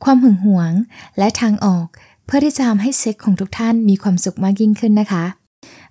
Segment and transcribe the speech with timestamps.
[0.03, 0.71] ความหึงหวง
[1.17, 1.85] และทางออก
[2.25, 5.25] เพื่อที่จะทำให้เซ็กของทุกท่านมีความสุขมากยิ่งขึ้นนะคะ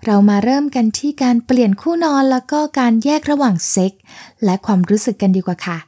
[0.05, 3.93] เรามาเริ่มกันที่การเปลี่ยนคู่นอนแล้วก็การแยกระหว่างเซ็ก
[4.45, 5.79] และความรู้สึกกันดีกว่าค่ะ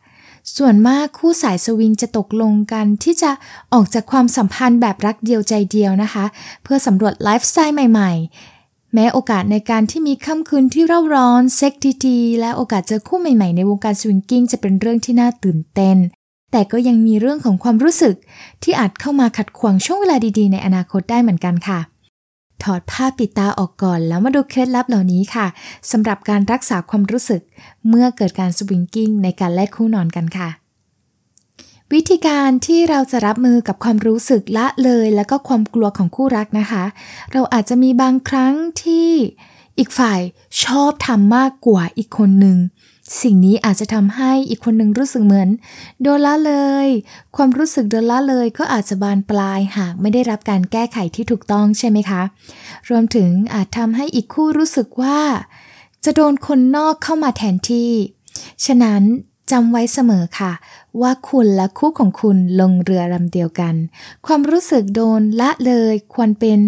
[0.56, 3.30] ส่วนมากคู่สายสวิงจะตกลงกันที่จะ
[3.72, 6.24] ออกจากความสัมพันธ์แบบรักเดียวใจเดียวนะคะ
[6.62, 11.72] เพื่อสำรวจไลฟ์สไตล์ใหม่ๆ แม้โอกาสในการที่มีค่ำคืนที่เร่าร้อนเซ็ก
[12.06, 15.96] ดีๆและโอกาสเจอคู่ใหม่ๆในวงการสวิงกิ้งจะเป็นเรื่องที่น่าตื่นเต้น
[16.52, 18.14] แต่ก็ยังมีเรื่องของความรู้สึก
[18.62, 21.78] ที่อาจเข้ามาขัดขวางช่วงเวลาดีๆ ในอนาคตได้เหมือนกันค่ะ
[22.62, 25.46] ถอดผ้าปิดตาออกก่อน แล้วมาดูเคล็ดลับเหล่านี้ค่ะ
[25.90, 27.42] สำหรับการรักษาความรู้สึก
[27.88, 30.48] เมื่อเกิดการสวิงกิ้งในการแลกคู่นอนกันค่ะ
[31.92, 36.84] วิธีการที่เราจะรับมือกับความรู้สึกละเลย แล้วก็ความกลัวของคู่รักนะคะ
[37.32, 38.52] เราอาจจะมีบางครั้ง
[38.82, 39.10] ที่
[39.78, 40.20] อีกฝ่าย
[40.64, 42.58] ชอบทำมากกว่าอีกคนหนึ่ง
[43.22, 45.48] สิ่งนี้อาจจะทำให้อีกคนหนึ่งรู้สึกเหมือน
[46.02, 46.54] โดนละเล
[46.86, 46.88] ย
[47.36, 52.22] ความรู้สึกโดนละเลยก็อาจจะบานปลายหากไม่ได้รับการแก้ไขที่ถูกต้องใช่ไหมคะ
[52.90, 55.18] รวมถึงอาจทำให้อีกคู่รู้สึกว่า
[56.04, 57.92] จะโดนคนนอกเข้ามาแทนที่
[58.64, 59.02] ฉะนั้น
[59.50, 60.52] จำไว้เสมอค่ะ
[61.00, 63.74] ว่าคุณและคู่ของคุณลงเรือลำเดียวกัน
[64.26, 66.58] ความรู้สึกโดนละเลยควรเป็น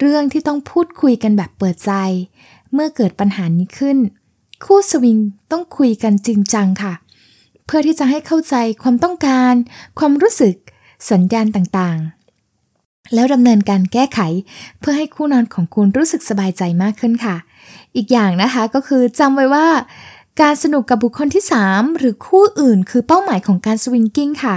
[0.00, 1.92] เรื่องที่ต้องพูดคุยกันแบบเปิดใจ
[2.72, 3.98] เมื่อเกิดปัญหานี้ขึ้น
[4.64, 5.18] คู่สวิง
[5.50, 6.92] ต้องคุยกันจริงจังค่ะ
[7.66, 9.54] เพื่อที่จะให้เข้าใจความต้องการ
[9.98, 10.54] ความรู้สึก
[11.10, 14.20] สัญญาณต่างๆ แล้วดำเนินการแก้ไข
[14.80, 17.36] เพื่อให้คู่นอนของคุณรู้สึกสบายใจมากขึ้นค่ะ
[17.96, 19.66] อีกอย่างนะคะก็คือจำไว้ว่า
[20.40, 24.56] การสนุกกับบุคคลที่ 3 หรือคู่อื่น คือเป้าหมายของการสวิงกิ้งค่ะ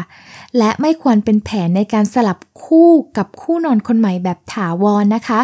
[0.58, 5.40] และไม่ควรเป็นแผนในการสลับคู่กับคู่นอนคนใหม่แบบถาวรนนะคะ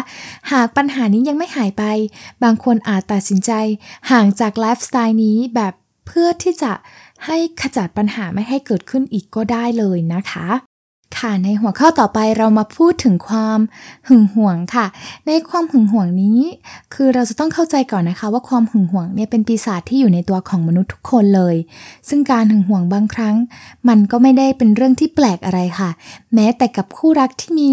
[0.52, 1.84] หากปัญหานี้ยังไม่หายไป
[2.42, 3.52] บางคนอาจตัดสินใจ
[4.10, 5.74] ห่างจากไลฟ์สไตล์นี้แบบ
[6.06, 6.72] เพื่อที่จะ
[7.26, 10.46] ให้ขจัดปัญหาไม่ให้เกิดขึ้นอีกก็ได้เลยนะคะ
[11.18, 13.58] ค่ะในหัวข้อต่อไปเรามาพูดถึงความ
[14.08, 14.86] หึงหวงค่ะ
[15.26, 16.40] ในความหึงหวงนี้
[16.94, 21.56] คือเราจะต้องเข้าใจก่อนนะคะ ว่าความหึงหวงเนี่ยเป็นปีศาจที่อยู่ในตัวของมนุษย์ทุกคนเลย
[22.08, 23.36] ซึ่งการหึงหวงบางครั้ง
[23.88, 25.90] มันก็ไม่ได้เป็นเรื่องที่แปลกอะไรค่ะ
[26.34, 27.70] แม้แต่กับคู่รักที่มี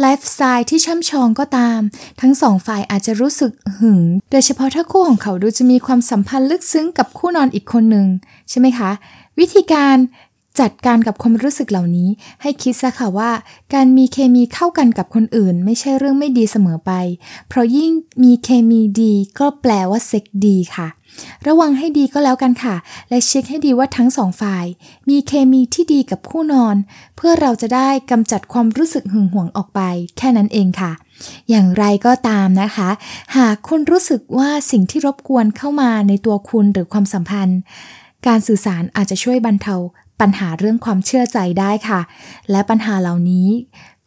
[0.00, 1.80] ไลฟ์สไตล์ที่ช่ำชองก็ตาม
[2.20, 8.06] ทั้งสองฝ่ายอาจจะรู้สึกหึง โดยเฉพาะถ้าคู่ของเขาดูจะมีความสัมพันธ์ลึกซึ้งกับคู่นอนอีกคนหนึ่ง
[8.50, 8.90] ใช่ไหมคะ
[9.38, 9.96] วิธีการ
[10.60, 12.08] จัดการกับความรู้สึกเหล่านี้
[12.42, 13.30] ให้คิดซะค่ะว่า
[13.74, 16.92] การมีเคมีเข้ากันกับคนอื่น ไม่ใช่เรื่องไม่ดีเสมอไป
[17.48, 17.90] เพราะยิ่ง
[18.22, 20.88] มีเคมีดีก็แปลว่าเซ็กดีค่ะ
[21.46, 22.76] ระวังให้ดีก็แล้วกันค่ะ
[23.08, 24.64] และเช็คให้ดีว่าทั้งสองฝ่าย
[25.08, 26.76] มีเคมีที่ดีกับคู่นอน
[27.16, 29.80] เพื่อเราจะได้กำจัดความรู้สึกหึงหวงออกไป
[30.18, 30.92] แค่นั้นเองค่ะ
[31.50, 32.88] อย่างไรก็ตามนะคะ
[33.36, 37.58] หากคุณรู้สึกว่าสิ่งที่รบกวนเข้ามาในตัวคุณหรือความสัมพันธ์
[38.26, 39.76] การสื่อสารอาจจะช่วยบรรเทา
[40.20, 42.00] ปัญหาเรื่องความเชื่อใจได้ค่ะ
[42.50, 43.48] และปัญหาเหล่านี้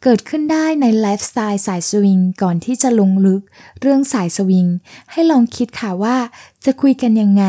[0.02, 3.42] เกิดขึ้นได้ในไลฟ์สไตล์สายสวิงก่อนที่จะลงลึก
[3.80, 4.66] เรื่องสายสวิง
[5.10, 6.16] ให้ลองคิดค่ะว่า
[6.64, 7.44] จะคุยกันยังไง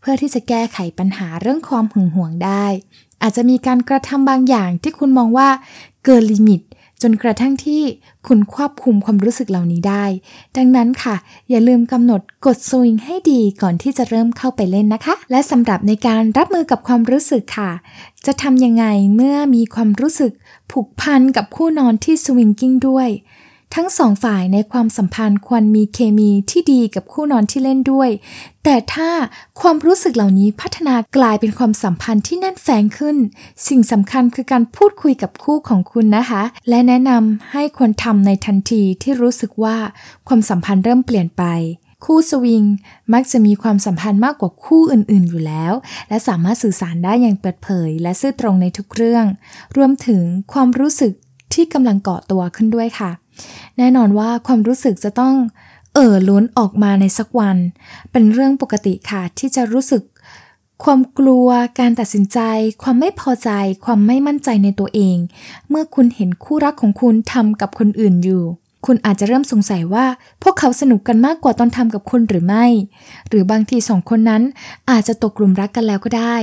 [0.00, 2.66] เพื่อที่จะแก้ไขปัญหาเรื่องความหึงหวงได้
[3.22, 5.48] อาจจะมีการกระทำบางอย่างที่คุณมองว่า
[6.04, 6.60] เกิน limit
[7.02, 7.82] จนกระทั่งที่
[8.26, 10.04] คุณควบคุมความรู้สึกเหล่านี้ได้
[10.56, 11.16] ดังนั้นค่ะ
[11.50, 17.70] อย่าลืมกำหนดกฎสวิงให้ดีก่อนที่จะเริ่มเข้าไปเล่นนะคะ และสำหรับในการรับมือกับความรู้สึกค่ะ
[18.26, 18.84] จะทำยังไง
[19.16, 20.32] เมื่อมีความรู้สึก
[20.70, 23.08] ผูกพันกับคู่นอนที่ swinging ด้วย
[23.74, 28.10] ทั้งสองฝ่ายในความสัมพันธ์ควรมีเคมีที่ดีกับคู่นอนที่เล่นด้วย
[28.64, 29.10] แต่ถ้า
[29.60, 33.16] ความรู้สึกเหล่านี้พัฒนากลายเป็นความสัมพันธ์ที่แน่นแฟงขึ้น
[33.68, 39.76] สิ่งสำคัญคือการพูดคุยกับคู่ของคุณนะคะ และแนะนำให้ควรทำในทันทีที่รู้สึกว่า
[40.28, 41.44] ความสัมพันธ์เริ่มเปลี่ยนไป
[42.04, 42.64] คู่สวิง
[43.12, 45.72] มักจะมีความสัมพันธ์มากกว่าคู่อื่น ๆ อยู่แล้ว
[46.08, 49.24] และสามารถสื่อสารได้อย่างเปิดเผย และซื่อตรงในทุกเรื่อง
[49.76, 50.22] รวมถึง
[50.52, 51.12] ความรู้สึก
[51.54, 53.10] ที่กำลังเกาะตัวขึ้นด้วยค่ะ
[53.78, 55.34] แน่นอนว่าความรู้สึกจะต้อง
[55.94, 57.56] เอ่อล้นออกมาในสักวัน
[58.12, 60.02] เป็นเรื่องปกติค่ะที่จะรู้สึก
[60.84, 61.48] ความกลัว
[61.80, 62.38] การตัดสินใจ
[62.82, 63.50] ความไม่พอใจ
[63.84, 65.16] ความไม่มั่นใจในตัวเอง
[65.68, 68.44] เมื่อคุณเห็นคู่รักของคุณทำกับคนอื่นอยู่
[68.86, 70.06] คุณอาจจะเริ่มสงสัยว่า
[70.42, 72.66] พวกเขาสนุกกันมากกว่าตอนทำกับคุณหรือไม่
[73.28, 74.42] หรือบางทีสองคนนั้น
[74.90, 76.36] อาจจะตกกลุ่มรักกันแล้วก็ได้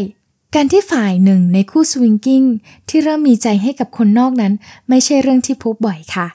[0.56, 2.44] การที่ฝ่ายหนึ่งในคู่สวิงกิ้ง
[2.90, 4.54] ที่เริ่มมีใจให้กับคนนอกนั้น
[4.90, 6.28] ไม่ใช่เรื่องที่พบบ่อยค่ะ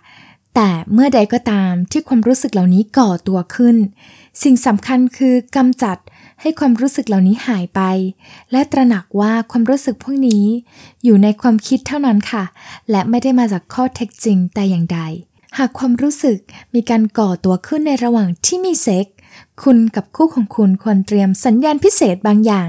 [0.55, 3.77] แต่เมื่อใดก็ตามที่ความรู้สึกเหล่านี้ก่อตัวขึ้น
[4.43, 5.99] สิ่งสำคัญคือกำจัด
[6.41, 7.81] ให้ความรู้สึกเหล่านี้หายไป
[8.53, 10.45] และตระหนักว่าความรู้สึกพวกนี้
[11.05, 12.45] อยู่ในความคิดเท่านั้นค่ะ
[12.91, 15.01] และไม่ได้มาจากข้อเท็จจริงแต่อย่างใด
[15.59, 16.39] หากความรู้สึก
[16.75, 19.07] มีการก่อตัวขึ้นในระหว่างที่มีเซ็ก
[19.63, 22.69] คุณกับคู่ของคุณควรเตรียมสัญญาณพิเศษบางอย่าง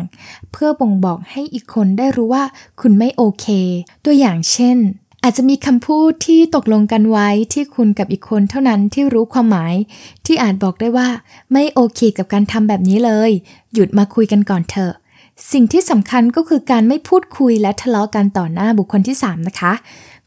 [0.52, 2.44] เพื่อบ่งบอกให้อีกคนได้รู้ว่า
[2.82, 3.46] คุณไม่โอเค
[4.06, 4.78] ตัวอย่างเช่น
[5.24, 9.76] อาจจะมีคำพูดที่ตกลงกันไว้ที่คุณกับอีกคนเท่านั้นที่รู้ความหมาย
[10.26, 11.10] ที่อาจบอกได้ว่า
[11.52, 13.32] ไม่โอเคกับการทำแบบนี้เลย
[13.74, 14.94] หยุดมาคุยกันก่อนเถอะ
[15.52, 19.74] สิ่งที่สำคัญก็คือการไม่พูดคุยและทะเลาะกันต่อหน้าบุคคลที่ 3 นะคะ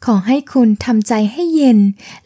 [0.07, 1.79] ขอให้คุณทำใจให้เย็น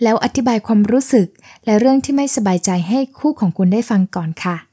[0.02, 1.26] แล้วอธิบายความรู้สึก
[1.64, 4.69] และเรื่องที่ไม่สบายใจให้คู่ของคุณได้ฟังก่อนค่ะ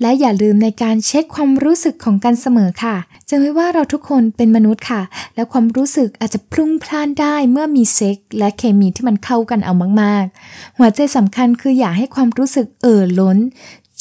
[0.00, 2.96] และอย่าลืมในการเช็คความรู้สึกของกันเสมอค่ะ
[3.28, 5.02] จะไว้ว่าเราทุกคนเป็นมนุษย์ค่ะ
[5.34, 9.72] และความรู้สึกอาจจะพลุ่งพล่านได้เมื่อมีเซ็กและเคมีที่มันเข้ากันเอา
[10.02, 13.38] มาก ๆ หัวใจสำคัญคืออย่าให้ความรู้สึกเอ่อล้น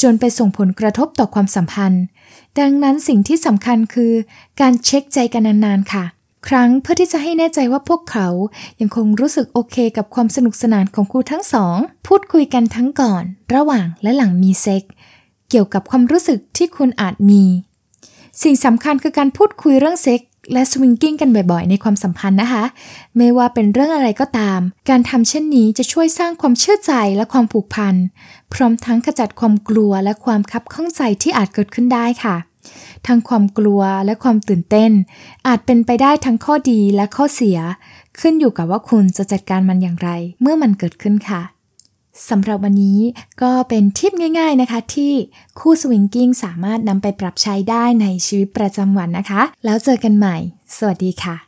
[0.02, 2.04] จนไปส่งผลกระทบต่อความสัมพันธ์
[2.60, 4.14] ดังนั้นสิ่งที่สำคัญคือ
[4.62, 6.06] การเช็คใจกันนานๆค่ะ
[6.48, 8.28] ครั้งเพื่อที่จะให้แน่ใจว่าพวกเขา
[8.80, 11.78] ยังคงรู้สึกโอเคกับความสนุกสนานของคู่ทั้งสอง
[12.08, 13.24] พูดคุยกันทั้งก่อน
[13.56, 14.84] ระหว่างและหลังมีเซ็ก
[15.50, 17.44] เกี่ยวกับความรู้สึกที่คุณอาจมี
[18.44, 20.22] สิ่งสำคัญคือการพูดคุยเรื่องเซ็ก
[20.54, 22.64] และ swinging กันบ่อยๆ ในความสัมพันธ์นะคะ
[23.18, 24.60] ไม่ว่าเป็นเรื่องอะไรก็ตาม
[24.90, 27.96] การทำเช่นนี้จะช่วยสร้างความเชื่อใจและความผูกพัน
[28.54, 32.36] พร้อมทั้งขจัดความกลัวและความคับข้องใจที่อาจเกิดขึ้นได้ค่ะ
[33.08, 34.92] ทั้งความกลัวและความตื่นเต้น
[35.48, 37.58] อาจเป็นไปได้ทั้งข้อดีและข้อเสีย
[38.20, 40.10] ขึ้นอยู่กับว่าคุณจะจัดการมันอย่างไร
[40.42, 41.42] เมื่อมันเกิดขึ้นค่ะ
[42.30, 43.00] สำหรับวันนี้
[43.42, 45.14] ก็เป็นทิปง่าย ๆนะคะ ที่
[45.60, 50.36] คู่สวิงกิ้งสามารถนำไปปรับใช้ได้ในชีวิตประจำวันนะคะ แล้วเจอกันใหม่
[50.78, 51.47] สวัสดีค่ะ